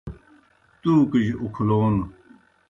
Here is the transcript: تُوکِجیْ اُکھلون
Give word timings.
تُوکِجیْ 0.81 1.33
اُکھلون 1.43 1.95